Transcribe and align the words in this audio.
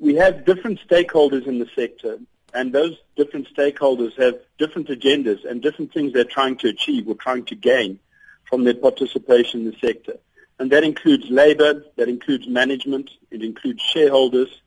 we, 0.00 0.14
have 0.14 0.44
different 0.44 0.80
stakeholders 0.88 1.46
in 1.46 1.58
the 1.58 1.68
sector, 1.74 2.18
and 2.52 2.72
those 2.72 2.96
different 3.16 3.48
stakeholders 3.54 4.16
have 4.20 4.38
different 4.58 4.88
agendas 4.88 5.44
and 5.44 5.62
different 5.62 5.92
things 5.92 6.12
they're 6.12 6.24
trying 6.24 6.56
to 6.58 6.68
achieve 6.68 7.08
or 7.08 7.14
trying 7.14 7.44
to 7.46 7.54
gain 7.54 7.98
from 8.44 8.64
their 8.64 8.74
participation 8.74 9.60
in 9.60 9.66
the 9.70 9.76
sector. 9.80 10.16
And 10.58 10.70
that 10.70 10.84
includes 10.84 11.28
labor, 11.30 11.84
that 11.96 12.08
includes 12.08 12.46
management, 12.46 13.10
it 13.30 13.42
includes 13.42 13.82
shareholders, 13.82 14.60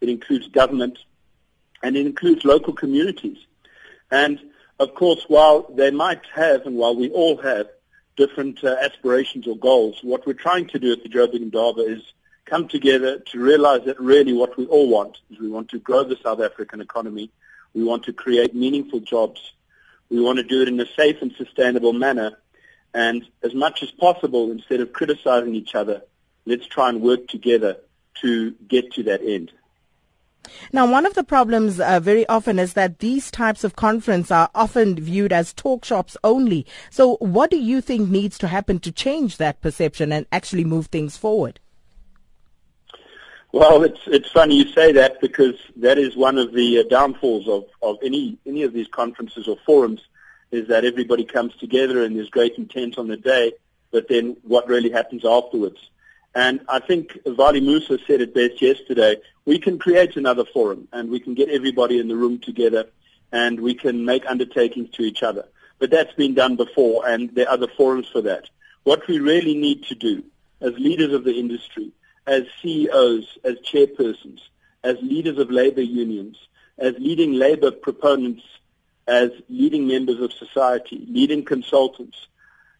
it 0.00 0.08
includes 0.08 0.48
government, 0.48 0.98
and 1.82 1.96
it 1.96 2.06
includes 2.06 2.44
local 2.44 2.72
communities. 2.72 3.38
And 4.10 4.40
of 4.78 4.94
course, 4.94 5.24
while 5.28 5.66
they 5.74 5.90
might 5.90 6.22
have, 6.34 6.66
and 6.66 6.76
while 6.76 6.96
we 6.96 7.10
all 7.10 7.36
have, 7.36 7.68
different 8.16 8.62
uh, 8.62 8.76
aspirations 8.80 9.46
or 9.46 9.56
goals, 9.56 9.98
what 10.02 10.26
we're 10.26 10.34
trying 10.34 10.68
to 10.68 10.78
do 10.78 10.92
at 10.92 11.02
the 11.02 11.08
Joburg 11.08 11.42
Indaba 11.42 11.82
is 11.82 12.02
come 12.44 12.68
together 12.68 13.18
to 13.18 13.40
realize 13.40 13.84
that 13.86 13.98
really 13.98 14.32
what 14.32 14.56
we 14.56 14.66
all 14.66 14.88
want 14.88 15.18
is 15.30 15.38
we 15.38 15.48
want 15.48 15.70
to 15.70 15.78
grow 15.78 16.04
the 16.04 16.16
South 16.22 16.40
African 16.40 16.80
economy. 16.80 17.30
We 17.74 17.84
want 17.84 18.04
to 18.04 18.12
create 18.12 18.54
meaningful 18.54 19.00
jobs. 19.00 19.52
We 20.10 20.20
want 20.20 20.38
to 20.38 20.44
do 20.44 20.62
it 20.62 20.68
in 20.68 20.78
a 20.80 20.86
safe 20.86 21.22
and 21.22 21.32
sustainable 21.32 21.92
manner. 21.92 22.38
And 22.92 23.26
as 23.42 23.54
much 23.54 23.82
as 23.82 23.90
possible, 23.90 24.50
instead 24.50 24.80
of 24.80 24.92
criticizing 24.92 25.54
each 25.54 25.74
other, 25.74 26.02
let's 26.46 26.66
try 26.66 26.88
and 26.88 27.00
work 27.00 27.26
together 27.26 27.78
to 28.22 28.52
get 28.68 28.92
to 28.92 29.02
that 29.04 29.22
end. 29.22 29.50
Now, 30.72 30.90
one 30.90 31.06
of 31.06 31.14
the 31.14 31.24
problems 31.24 31.80
uh, 31.80 32.00
very 32.00 32.28
often 32.28 32.58
is 32.58 32.74
that 32.74 32.98
these 32.98 33.30
types 33.30 33.64
of 33.64 33.76
conferences 33.76 34.30
are 34.30 34.50
often 34.54 34.94
viewed 34.96 35.32
as 35.32 35.54
talk 35.54 35.84
shops 35.84 36.16
only. 36.22 36.66
So, 36.90 37.16
what 37.16 37.50
do 37.50 37.56
you 37.56 37.80
think 37.80 38.10
needs 38.10 38.36
to 38.38 38.48
happen 38.48 38.78
to 38.80 38.92
change 38.92 39.38
that 39.38 39.62
perception 39.62 40.12
and 40.12 40.26
actually 40.30 40.64
move 40.64 40.86
things 40.86 41.16
forward? 41.16 41.60
Well, 43.54 43.84
it's 43.84 44.00
it's 44.06 44.28
funny 44.32 44.56
you 44.56 44.72
say 44.72 44.90
that 44.94 45.20
because 45.20 45.54
that 45.76 45.96
is 45.96 46.16
one 46.16 46.38
of 46.38 46.52
the 46.52 46.80
uh, 46.80 46.82
downfalls 46.90 47.46
of, 47.46 47.66
of 47.82 47.98
any 48.02 48.36
any 48.44 48.64
of 48.64 48.72
these 48.72 48.88
conferences 48.88 49.46
or 49.46 49.56
forums 49.64 50.00
is 50.50 50.66
that 50.66 50.84
everybody 50.84 51.24
comes 51.24 51.54
together 51.58 52.02
and 52.02 52.16
there's 52.16 52.30
great 52.30 52.58
intent 52.58 52.98
on 52.98 53.06
the 53.06 53.16
day, 53.16 53.52
but 53.92 54.08
then 54.08 54.36
what 54.42 54.66
really 54.66 54.90
happens 54.90 55.24
afterwards? 55.24 55.78
And 56.34 56.62
I 56.68 56.80
think 56.80 57.16
Valli 57.24 57.60
Moosa 57.60 58.04
said 58.08 58.20
it 58.20 58.34
best 58.34 58.60
yesterday. 58.60 59.18
We 59.44 59.60
can 59.60 59.78
create 59.78 60.16
another 60.16 60.44
forum 60.44 60.88
and 60.92 61.08
we 61.08 61.20
can 61.20 61.34
get 61.34 61.48
everybody 61.48 62.00
in 62.00 62.08
the 62.08 62.16
room 62.16 62.40
together 62.40 62.88
and 63.30 63.60
we 63.60 63.74
can 63.74 64.04
make 64.04 64.26
undertakings 64.26 64.90
to 64.96 65.02
each 65.02 65.22
other. 65.22 65.46
But 65.78 65.92
that's 65.92 66.14
been 66.14 66.34
done 66.34 66.56
before 66.56 67.06
and 67.06 67.32
there 67.32 67.46
are 67.46 67.54
other 67.54 67.68
forums 67.68 68.08
for 68.08 68.22
that. 68.22 68.50
What 68.82 69.06
we 69.06 69.20
really 69.20 69.54
need 69.54 69.84
to 69.84 69.94
do 69.94 70.24
as 70.60 70.72
leaders 70.76 71.12
of 71.12 71.22
the 71.22 71.38
industry, 71.38 71.92
as 72.26 72.44
CEOs, 72.62 73.38
as 73.44 73.56
chairpersons, 73.56 74.40
as 74.82 74.96
leaders 75.02 75.38
of 75.38 75.50
labor 75.50 75.82
unions, 75.82 76.36
as 76.78 76.94
leading 76.98 77.34
labor 77.34 77.70
proponents, 77.70 78.42
as 79.06 79.30
leading 79.48 79.86
members 79.86 80.20
of 80.20 80.32
society, 80.32 81.06
leading 81.08 81.44
consultants, 81.44 82.26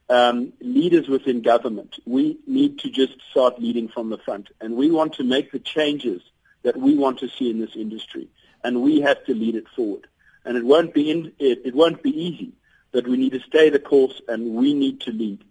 um, 0.09 0.53
leaders 0.61 1.09
within 1.09 1.43
government, 1.43 1.97
we 2.05 2.39
need 2.47 2.79
to 2.81 2.91
just 2.91 3.15
start 3.31 3.61
leading 3.61 3.89
from 3.89 4.11
the 4.11 4.19
front. 4.19 4.49
And 4.61 4.77
we 4.77 4.91
want 4.91 5.15
to 5.15 5.25
make 5.25 5.53
the 5.53 5.59
changes 5.59 6.23
that 6.63 6.77
we 6.77 6.97
want 6.97 7.19
to 7.21 7.29
see 7.29 7.51
in 7.51 7.61
this 7.61 7.77
industry. 7.77 8.29
And 8.63 8.83
we 8.83 9.01
have 9.01 9.25
to 9.27 9.35
lead 9.35 9.55
it 9.55 9.69
forward. 9.75 10.07
And 10.45 10.57
it 10.57 10.65
won't 10.65 10.93
be, 10.93 11.11
in, 11.11 11.33
it, 11.39 11.63
it 11.65 11.75
won't 11.75 12.03
be 12.03 12.11
easy, 12.11 12.53
but 12.93 13.07
we 13.07 13.17
need 13.17 13.33
to 13.33 13.41
stay 13.41 13.71
the 13.71 13.79
course 13.79 14.21
and 14.29 14.55
we 14.55 14.75
need 14.75 15.01
to 15.03 15.11
lead. 15.11 15.43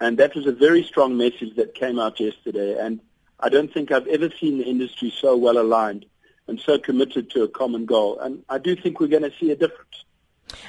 And 0.00 0.18
that 0.18 0.34
was 0.34 0.46
a 0.46 0.52
very 0.52 0.82
strong 0.82 1.16
message 1.16 1.56
that 1.56 1.74
came 1.74 1.98
out 1.98 2.18
yesterday. 2.20 2.76
And 2.78 3.00
I 3.42 3.48
don't 3.48 3.72
think 3.72 3.90
I've 3.90 4.06
ever 4.06 4.30
seen 4.40 4.58
the 4.58 4.64
industry 4.64 5.12
so 5.20 5.36
well 5.36 5.58
aligned 5.58 6.06
and 6.46 6.60
so 6.60 6.78
committed 6.78 7.30
to 7.30 7.42
a 7.42 7.48
common 7.48 7.86
goal. 7.86 8.18
And 8.18 8.44
I 8.48 8.58
do 8.58 8.76
think 8.76 9.00
we're 9.00 9.08
going 9.08 9.22
to 9.22 9.32
see 9.38 9.50
a 9.50 9.56
difference. 9.56 10.04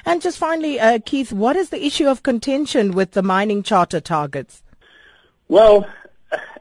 And 0.04 0.22
just 0.22 0.38
finally, 0.38 0.78
uh, 0.78 1.00
Keith, 1.04 1.32
what 1.32 1.56
is 1.56 1.70
the 1.70 1.84
issue 1.84 2.08
of 2.08 2.22
contention 2.22 2.92
with 2.92 3.12
the 3.12 3.22
mining 3.22 3.62
charter 3.62 4.00
targets? 4.00 4.62
Well, 5.48 5.86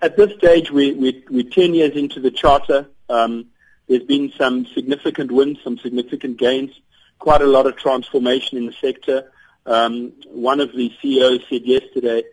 at 0.02 0.18
this 0.18 0.36
stage, 0.38 0.72
we, 0.72 0.94
we, 0.94 1.24
we're 1.30 1.50
10 1.50 1.74
years 1.74 1.96
into 1.96 2.20
the 2.20 2.32
charter. 2.32 2.88
Um, 3.10 3.48
there's 3.88 4.04
been 4.04 4.32
some 4.38 4.66
significant 4.66 5.32
wins, 5.32 5.60
some 5.64 5.78
significant 5.78 6.38
gains, 6.38 6.72
quite 7.20 7.42
a 7.42 7.48
lot 7.48 7.68
of 7.68 7.78
transformation 7.78 8.58
in 8.58 8.66
the 8.66 8.74
sector. 8.74 9.32
Um, 9.66 10.14
one 10.28 10.60
of 10.60 10.76
the 10.76 10.92
CEOs 11.02 11.42
said 11.50 11.64
yesterday 11.66 12.24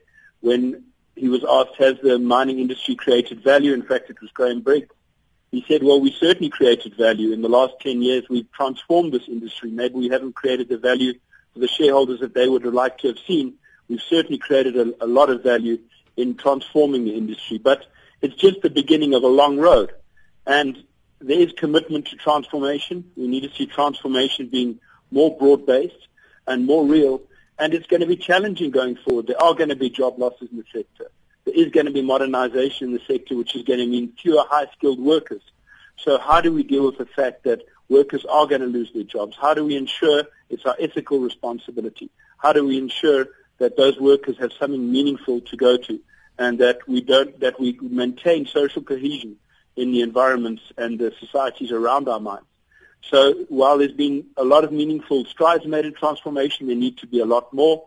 when 0.41 0.84
he 1.18 1.28
was 1.28 1.44
asked, 1.48 1.76
has 1.78 1.96
the 2.02 2.18
mining 2.18 2.58
industry 2.58 2.94
created 2.94 3.42
value? 3.42 3.72
In 3.72 3.82
fact, 3.82 4.10
it 4.10 4.20
was 4.20 4.30
Graham 4.30 4.60
Briggs. 4.60 4.94
He 5.50 5.64
said, 5.66 5.82
well, 5.82 6.00
we 6.00 6.12
certainly 6.12 6.50
created 6.50 6.94
value. 6.96 7.32
In 7.32 7.40
the 7.40 7.48
last 7.48 7.74
10 7.80 8.02
years, 8.02 8.24
we've 8.28 8.50
transformed 8.52 9.12
this 9.12 9.28
industry. 9.28 9.70
Maybe 9.70 9.94
we 9.94 10.08
haven't 10.08 10.34
created 10.34 10.68
the 10.68 10.76
value 10.76 11.14
for 11.54 11.60
the 11.60 11.68
shareholders 11.68 12.20
that 12.20 12.34
they 12.34 12.48
would 12.48 12.64
have 12.64 12.74
liked 12.74 13.00
to 13.00 13.08
have 13.08 13.18
seen. 13.26 13.54
We've 13.88 14.02
certainly 14.02 14.38
created 14.38 14.76
a, 14.76 15.04
a 15.04 15.06
lot 15.06 15.30
of 15.30 15.42
value 15.42 15.78
in 16.16 16.34
transforming 16.34 17.04
the 17.04 17.14
industry. 17.16 17.58
But 17.58 17.86
it's 18.20 18.34
just 18.34 18.60
the 18.60 18.70
beginning 18.70 19.14
of 19.14 19.22
a 19.22 19.28
long 19.28 19.58
road. 19.58 19.92
And 20.46 20.84
there 21.20 21.40
is 21.40 21.52
commitment 21.52 22.08
to 22.08 22.16
transformation. 22.16 23.10
We 23.16 23.26
need 23.26 23.42
to 23.44 23.50
see 23.56 23.66
transformation 23.66 24.48
being 24.48 24.80
more 25.10 25.36
broad-based 25.36 26.08
and 26.46 26.66
more 26.66 26.84
real. 26.84 27.22
And 27.58 27.74
it's 27.74 27.86
going 27.86 28.00
to 28.00 28.06
be 28.06 28.16
challenging 28.16 28.70
going 28.70 28.96
forward. 28.96 29.26
There 29.26 29.42
are 29.42 29.54
going 29.54 29.70
to 29.70 29.76
be 29.76 29.91
job 29.91 30.19
losses 30.19 30.48
in 30.50 30.58
the 30.58 30.64
sector 30.72 31.10
there 31.48 31.64
is 31.64 31.72
going 31.72 31.86
to 31.86 31.92
be 31.92 32.02
modernization 32.02 32.88
in 32.88 32.92
the 32.92 33.00
sector, 33.06 33.34
which 33.34 33.56
is 33.56 33.62
going 33.62 33.78
to 33.78 33.86
mean 33.86 34.12
fewer 34.20 34.44
high-skilled 34.48 35.00
workers. 35.00 35.41
So 35.96 36.19
how 36.19 36.42
do 36.42 36.52
we 36.52 36.62
deal 36.62 36.84
with 36.84 36.98
the 36.98 37.06
fact 37.06 37.44
that 37.44 37.62
workers 37.88 38.26
are 38.26 38.46
going 38.46 38.60
to 38.60 38.66
lose 38.66 38.92
their 38.92 39.04
jobs? 39.04 39.34
How 39.41 39.54
do 39.54 39.64
we 39.64 39.74
ensure 39.74 40.24
it's 40.50 40.66
our 40.66 40.76
ethical 40.78 41.20
responsibility? 41.20 42.10
How 42.36 42.52
do 42.52 42.66
we 42.66 42.76
ensure 42.76 43.28
that 43.58 43.78
those 43.78 43.98
workers 43.98 44.36
have 44.38 44.52
something 44.52 44.92
meaningful 44.92 45.40
to 45.40 45.56
go 45.56 45.78
to 45.78 45.98
and 46.38 46.58
that 46.58 46.86
we 46.86 47.00
don't, 47.00 47.40
that 47.40 47.58
we 47.58 47.78
maintain 47.80 48.44
social 48.46 48.82
cohesion 48.82 49.36
in 49.75 49.90
the 49.90 50.02
environments 50.02 50.62
and 50.76 50.98
the 50.98 51.14
societies 51.19 51.72
around 51.72 52.10
our 52.10 52.20
mines? 52.20 52.44
So 53.03 53.34
while 53.48 53.78
there's 53.78 53.92
been 53.92 54.26
a 54.36 54.44
lot 54.44 54.64
of 54.64 54.72
meaningful 54.72 55.25
strides 55.25 55.66
made 55.66 55.84
in 55.84 55.94
transformation, 55.94 56.66
there 56.66 56.76
need 56.76 56.98
to 56.98 57.06
be 57.06 57.20
a 57.20 57.26
lot 57.26 57.53
more. 57.53 57.86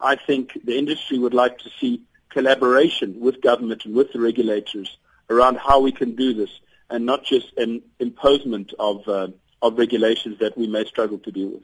I 0.00 0.16
think 0.16 0.58
the 0.64 0.78
industry 0.78 1.18
would 1.18 1.34
like 1.34 1.58
to 1.58 1.70
see 1.80 2.02
collaboration 2.30 3.20
with 3.20 3.40
government 3.40 3.84
and 3.84 3.94
with 3.94 4.12
the 4.12 4.20
regulators 4.20 4.96
around 5.30 5.58
how 5.58 5.80
we 5.80 5.92
can 5.92 6.14
do 6.16 6.34
this 6.34 6.50
and 6.90 7.06
not 7.06 7.24
just 7.24 7.56
an 7.56 7.82
imposement 7.98 8.72
of, 8.78 9.08
uh, 9.08 9.28
of 9.62 9.78
regulations 9.78 10.38
that 10.40 10.56
we 10.56 10.66
may 10.66 10.84
struggle 10.84 11.18
to 11.18 11.32
deal 11.32 11.48
with. 11.48 11.62